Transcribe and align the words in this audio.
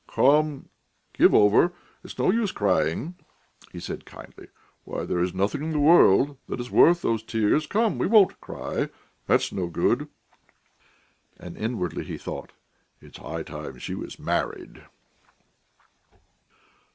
"Come, 0.07 0.69
give 1.13 1.31
over; 1.35 1.73
it's 2.03 2.17
no 2.17 2.31
use 2.31 2.51
crying," 2.51 3.17
he 3.71 3.79
said 3.79 4.03
kindly. 4.03 4.47
"Why, 4.83 5.05
there 5.05 5.19
is 5.19 5.31
nothing 5.35 5.61
in 5.61 5.69
the 5.73 5.79
world 5.79 6.39
that 6.47 6.59
is 6.59 6.71
worth 6.71 7.03
those 7.03 7.21
tears. 7.21 7.67
Come, 7.67 7.99
we 7.99 8.07
won't 8.07 8.41
cry; 8.41 8.89
that's 9.27 9.51
no 9.51 9.67
good...." 9.67 10.07
And 11.37 11.55
inwardly 11.55 12.03
he 12.03 12.17
thought: 12.17 12.51
"It's 12.99 13.19
high 13.19 13.43
time 13.43 13.77
she 13.77 13.93
was 13.93 14.17
married...." 14.17 14.83